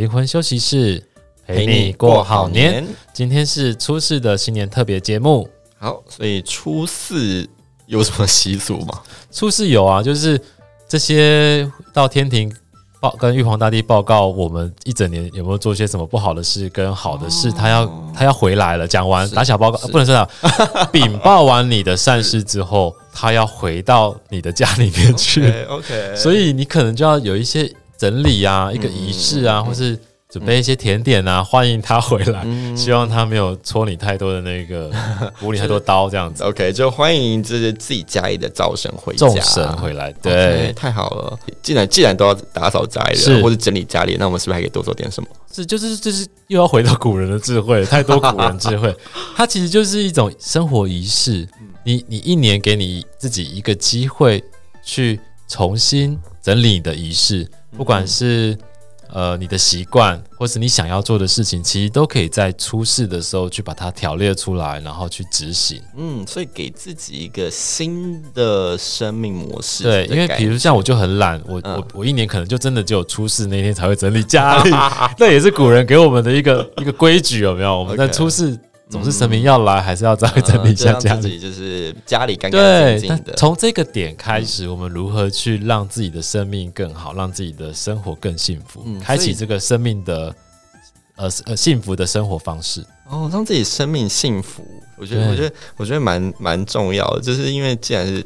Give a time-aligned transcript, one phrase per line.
[0.00, 1.06] 灵魂休息室，
[1.46, 2.82] 陪你过好年。
[3.12, 5.46] 今天是初四的新年特别节目。
[5.78, 7.46] 好，所以初四
[7.84, 9.02] 有什么习俗吗？
[9.30, 10.40] 初四有啊，就是
[10.88, 12.50] 这些到天庭。
[12.98, 17.50] 报跟玉皇大帝报告，我们一整年有没有做些什么不好的事跟好的事？
[17.50, 20.28] 他要他要回来了，讲完打小报告，不能这样。
[20.92, 25.50] 禀报完你的善事之后，他要回到你的家里面去。
[25.68, 29.98] OK，所以你可能就要有一些整理啊，一个仪式啊，或是。
[30.32, 32.42] 准备一些甜点啊，欢迎他回来。
[32.44, 34.88] 嗯、希望他没有戳你太多的那个，
[35.40, 36.44] 补你太多刀这样子。
[36.44, 40.12] OK，就欢迎就是自己家里的灶神回家，众神回来。
[40.22, 41.36] 对太好了。
[41.60, 45.28] 既然既然都要打扫家里是或者整理家里，那我们是不是还可以多做点什么？
[45.52, 48.94] 是，就是就是又要回到古人的智慧，太多古人智慧。
[49.34, 51.44] 它其实就是一种生活仪式。
[51.82, 54.40] 你你一年给你自己一个机会
[54.80, 57.44] 去重新整理你的仪式，
[57.76, 58.56] 不管是。
[59.12, 65.82] 呃，你的习惯或是你想要做的事情，其实都可以在出事的时候去把它条列出来，然后去执行。
[65.96, 69.82] 嗯，所以给自己一个新的生命模式。
[69.82, 74.70] 对，因为比如像我就很懒，我、嗯、我我一年可能就真的只有出事那天才会整理家里，
[75.18, 77.76] 那也是古人给我们的一个一个规矩，有没有？
[77.76, 78.56] 我们在 初四。
[78.90, 83.32] 总是神明要来，还是要找整理一下家里，就是家里干干净净的。
[83.34, 90.34] 从这个点开始，我们如何去让自己的生命更好，让自己的生活更幸福，开启这个生命的
[91.14, 92.84] 呃呃幸福的生活方式。
[93.08, 94.64] 哦，让自己生命幸福，
[94.96, 98.24] 我觉得我觉得我觉得蛮蛮重要的，就是因为既然是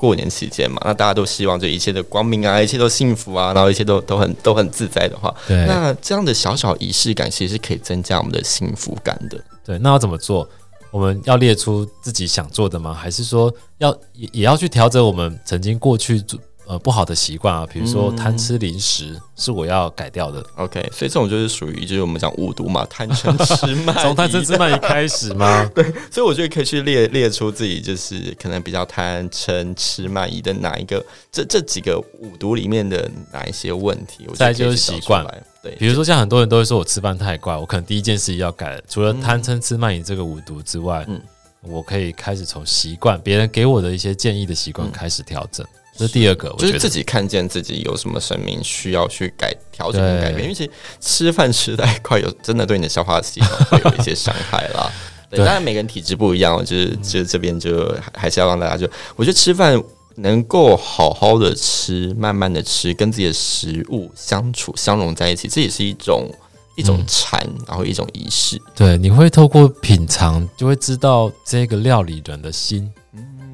[0.00, 9.38] 过年期间嘛，那大家都希望这一切的光明啊，一切都幸福啊，然后一切都都很都很自在的话，对，那这样的小小仪式感其实是可以增加我们的幸福感的。
[9.62, 10.48] 对，那要怎么做？
[10.90, 12.92] 我们要列出自己想做的吗？
[12.94, 17.66] 还是说要也也要去调整我们曾经过去做呃不好的习惯啊？
[17.72, 20.40] 比如说贪吃零食是我要改掉的。
[20.54, 25.68] OK，所以这种就是属于就是我们讲五毒嘛，贪嗔痴 慢，从贪嗔痴慢疑开始吗？
[25.74, 25.82] 对，
[26.12, 34.26] 所以我觉得可以去列列出自己就是可能比较贪嗔痴慢疑的哪一个这这几个五毒里面的哪一些问题？
[34.28, 35.26] 我再就是习惯。
[35.60, 41.20] 对，比如说像很多人都会说我吃饭太怪，我可能第一件事要改，除了贪嗔痴慢疑这个五毒之外，嗯，
[41.62, 45.66] 我可以开始从习惯别人给我的一些建议的习惯开始调整。
[46.00, 54.90] 这是第二个，就是自己看见自己有什么生命需要去改调整跟改变，因为其实吃饭吃太快，有真的对你的消化系统会有一些伤害啦。
[55.28, 59.82] 对，当然每个人体质不一样，就是就是这边就还是要让大家就，我觉得吃饭。
[60.16, 66.28] 能够好好的吃，慢慢的吃，跟自己的食物相处相融在一起，这也是一种
[66.76, 68.60] 一种禅，然后一种仪式。
[68.74, 72.92] 对，你会透过品尝，就会知道这个料理人的心，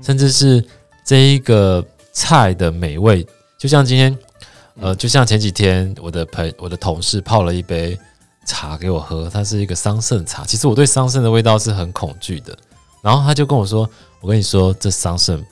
[0.02, 0.64] 甚至是
[1.04, 1.84] 这一个
[2.16, 3.26] 菜的美味。
[3.58, 4.18] 就像今天，
[4.80, 7.98] 呃，就像前几天我的朋我的同事泡了一杯
[8.46, 10.44] 茶给我喝，它是一个桑葚茶。
[10.44, 12.56] 其实我对桑葚的味道是很恐惧的，
[13.02, 13.88] 然后他就跟我说
[14.22, 15.44] ：“我跟你说，这桑葚。”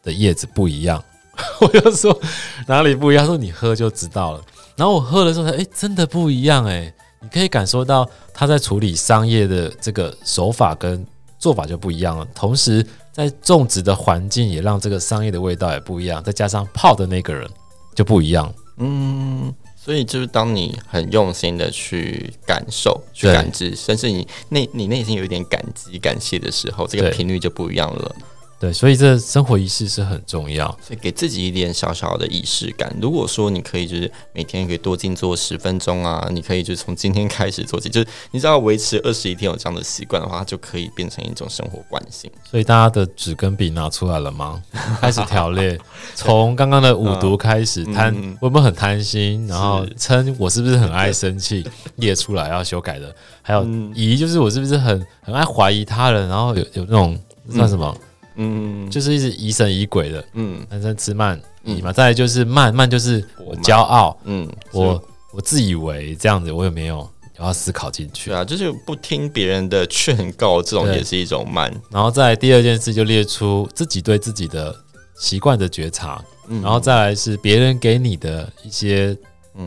[0.00, 1.02] 的叶子不一样，
[1.60, 2.18] 我就说
[2.66, 3.24] 哪里不一样？
[3.24, 4.40] 他说你喝就知道了。
[4.76, 6.90] 然后我喝的时候，哎，真的不一样哎！
[7.20, 11.04] 你可以感受到他在处理桑叶的这个手法跟
[11.36, 12.24] 做法就不一样了。
[12.32, 12.86] 同时，
[13.18, 16.22] 在种植的环境也让这个商业的味道也不一样。
[16.22, 17.50] 再加上泡的那个人
[17.92, 18.54] 就不一样。
[18.76, 28.14] 嗯，所以就是当你很用心的去感受、去感知，甚至你内你内心有一点感激、感谢的时候，这个频率就不一样了。
[28.60, 32.92] 对，所以这生活仪式是很重要，所以给自己一点小小的仪式感。
[33.00, 42.28] 如果说你可以，就是每天可以多静坐十分钟啊，你可以就从今天开始做起，就是你只要维持二十一天有这样的习惯的话，它就可以变成一种生活惯性。
[42.50, 44.60] 所以大家的纸跟笔拿出来了吗？
[45.00, 45.78] 开始条列，
[46.16, 49.46] 从刚刚的五毒开始，贪会不会很贪心？
[49.46, 51.64] 然后嗔我是不是很爱生气？
[51.94, 53.64] 列出来要修改的，还有
[53.94, 56.28] 疑就是我是不是很很爱怀疑他人？
[56.28, 57.16] 然后有有那种
[57.52, 57.96] 算什么？
[57.96, 58.07] 嗯，
[58.90, 65.02] 就是一直疑神疑鬼的，嗯，男生吃慢疑嘛，再来就是慢慢就是我骄傲，嗯，我
[65.32, 66.98] 我自以为这样子，我有没有
[67.38, 68.30] 我要思考进去？
[68.30, 71.72] 对啊，就是不听别人的劝告，这种也是一种慢。
[71.90, 74.74] 然后再来第二件事就列出自己对自己的
[75.18, 79.16] 习惯的觉察，嗯，然后再来是别人给你的一些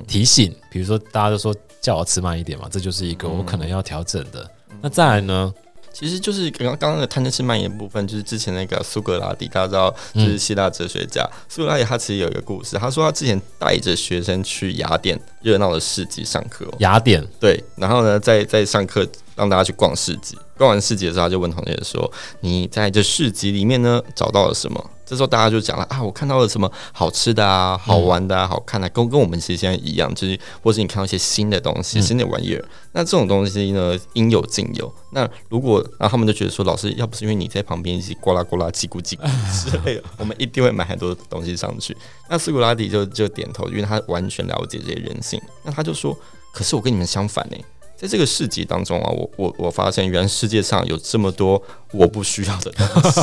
[0.08, 4.50] 提醒，比如说大家都说叫我吃慢一点嘛，这就是一个我可能要调整的。
[4.82, 5.54] 那再来呢？
[5.94, 16.66] 其实就是刚刚刚刚的贪嗔痴慢疑部分，就是之前那个苏格拉底，大家知道，就是希腊哲学家苏格拉底，他其实有一个故事，他说他之前带着学生去雅典热闹的市集上课。
[16.80, 22.12] 雅典对，然后呢，在在上课让大家去逛市集，逛完市集的时候，他就问同学说
[22.42, 24.90] ：“你在这市集里面呢找到了什么？
[25.12, 32.64] 这时候大家就讲了啊，我看到了什么好吃的啊，好玩的啊，好看的，跟跟我们其实现在一样，就是或是你看到一些新的东西、新的玩意儿，
[32.94, 34.90] 那这种东西呢，应有尽有。
[35.12, 41.94] 那如果然后他们就觉得说，老师要不是因为你在旁边一起呱啦呱啦叽咕叽咕之类的， 我们一定会买很多东西上去。
[42.30, 45.42] 那斯古拉底就就点头，因为他完全了解这些人性。
[45.64, 46.18] 那他就说，
[46.54, 47.58] 可是我跟你们相反呢。
[48.02, 51.62] 在这个市集当中啊，我我我发现，原来世界上有这么多
[51.92, 53.22] 我不需要的东西。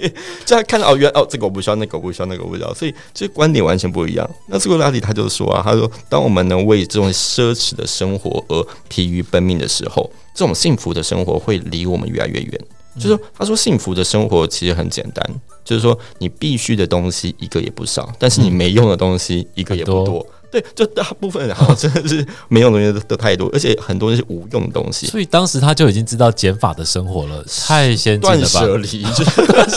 [0.46, 4.26] 就他看到哦，原来哦，这个我不需要，那个我不需要，那个我不需要，所以这观点完全不一样。
[4.48, 12.60] 那这个拉里他就说啊，他说，当我们能为这种奢侈的生活而疲于奔命的时候，这种幸福的生活会离我们越来越远。
[12.96, 15.22] 就是说，他说幸福的生活其实很简单，
[15.62, 20.26] 就是说你必须的东西一个也不少，但是你没用的东西一个也不多。
[20.54, 25.04] 对，就大部分然后真的是没用东西都太多，而且很多是无用的东西。
[25.08, 28.60] 所以当时他就已经知道减法的生活了，太先进了吧？
[28.60, 29.04] 断舍离，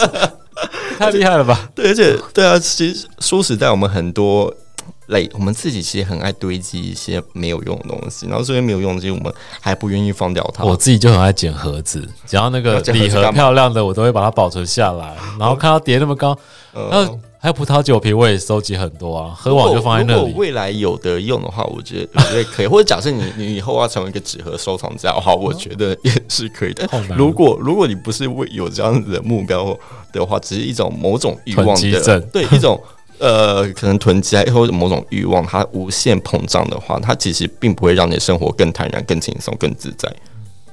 [0.99, 1.67] 太厉害了吧？
[1.73, 4.53] 对，而且对啊，其实说实在，我们很多
[5.07, 10.63] 累，我们自己其实很爱堆积一些没有用的东西，然后这些没有用的东西，我们还不愿意放掉它。
[10.63, 15.15] 我自己就很爱捡盒子，只要那个 礼盒漂亮的，我都会把它保存下来。
[15.39, 16.37] 然后看到叠那么高，
[16.71, 17.19] 然后。
[17.39, 20.19] 还有葡萄酒瓶，我也收集很多啊，喝完就放在那里。
[20.19, 22.67] 如果未来有的用的话，我觉得我觉得可以。
[22.67, 26.89] 或者假设你你以后要成为一个纸盒收藏家的话，我觉得也是可以的。
[27.15, 29.77] 如果如果你不是为有这样子的目标
[30.11, 32.81] 的话，只是一种某种欲望的，对一种
[33.19, 40.11] 呃可能囤积或者某种欲望，它无限膨胀的话，它其实并不会让你的生活更坦然、更轻松、更自在。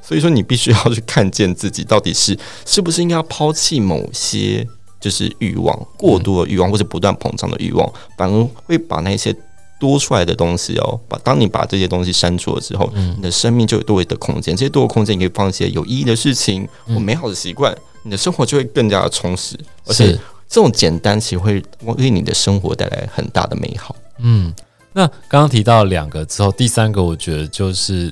[0.01, 4.67] 所以说，你必须要去看见自己到底是是不是应该要抛弃某些。
[5.05, 7.87] 就是欲望过多的欲望，或者不断膨胀的欲望，
[8.17, 9.37] 反而会把那些
[9.79, 14.57] 多出来的东西哦，把当你把这些东西删除了之后，你的生命就有多余的空间。
[14.57, 19.55] 这些多的空间，你可以放一些有意义的事情，或美好的习惯，你的生活就会更加的充实。
[19.85, 20.19] 而且
[20.49, 21.63] 这种简单，其实会
[21.99, 23.95] 为你的生活带来很大的美好。
[24.21, 24.55] 嗯，
[24.95, 28.11] 那刚刚提到两个之后，第三个我觉得就是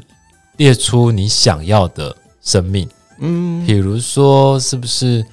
[0.58, 2.86] 列出你想要的生命。
[3.20, 5.24] 嗯，比如说是不是？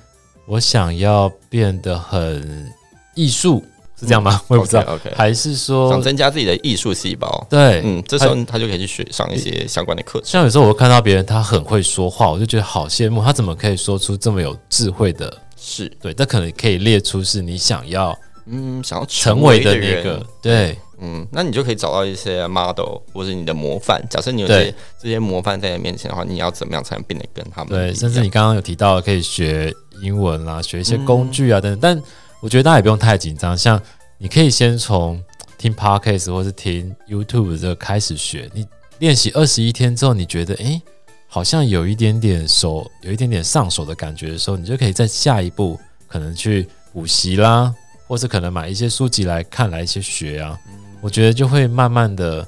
[0.49, 2.67] 我想要变得很
[3.13, 3.63] 艺术，
[3.95, 4.41] 是这样吗？
[4.47, 4.99] 我也不知道。
[5.15, 7.45] 还是说想增加自己的艺术细胞？
[7.47, 10.27] 对，嗯，这时候他就可以去学上一些相关的课程。
[10.27, 15.31] 像有时候我看到别人他很会说话，我就觉得好羡慕，他怎么可以说出这么有智慧的？
[15.55, 18.17] 是对，这可能可以列出是你想要，
[18.47, 20.25] 嗯，想要成为的那个。
[20.41, 24.03] 对，嗯，那你就可以找到一些 model 或者你的模范。
[24.09, 27.69] 假设你有些这些模范在你面前的话，你要怎么样才能变得跟他们？
[27.69, 29.73] 对，甚至你刚刚有提到可以学。
[30.01, 32.03] 英文啦，学一些工具啊等等，但
[32.39, 33.57] 我觉得大家也不用太紧张。
[33.57, 33.77] 像
[34.17, 35.21] 你可以先从
[35.57, 38.49] 听 Podcast 或是听 YouTube 这个开始学。
[38.53, 38.65] 你
[38.99, 40.81] 练习二十一天之后，你觉得诶、欸，
[41.27, 47.75] 好像有一点点手，有一点点上手的感觉的时候，你就可以在下一步可能去补习啦，
[48.07, 50.57] 或是可能买一些书籍来看，来一些学啊。
[51.01, 52.47] 我觉得就会慢慢的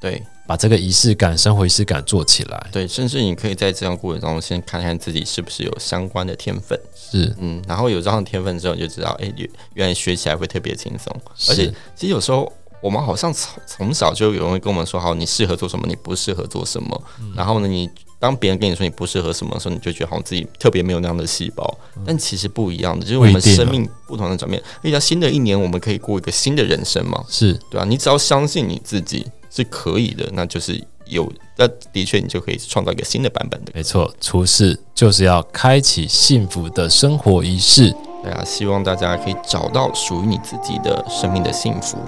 [0.00, 0.22] 对。
[0.46, 11.10] 把这个仪式感、生活仪式感做起来，对，甚至你可以在这样过程当中先看看自己是不是有相关的天分，是，嗯，然后有这样的天分之后，你就知道，哎、欸，原来学起来会特别轻松，
[11.48, 12.52] 而且其实有时候
[12.84, 30.78] 我们好像从从小就有人会跟我们说，好，你适合做什么，你不适合做什么，嗯、然后呢，你当别人跟你说你不适合什么的时候，你就觉得好像自己特别没有那样的细胞，嗯、但其实不一样的，就是我们生命不同的转变，遇到新的一年我们可以过一个新的人生嘛，是对啊，你只要相信你自己是可以的，那就是。
[31.06, 33.70] 有，那的确，你就可以创造一个新的版本的。
[33.74, 37.94] 没错，厨师就是要开启幸福的生活仪式。
[38.22, 41.98] 对啊，希望大家可以找到属于你自己的生命的幸福。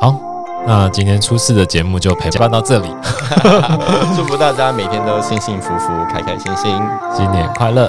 [0.00, 0.14] 好，
[0.66, 2.88] 那今天初四的节目就陪伴到这里。
[4.14, 6.70] 祝福大家每天都幸幸福福、开开心心，
[7.16, 7.88] 新年快乐！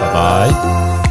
[0.00, 1.07] 拜拜。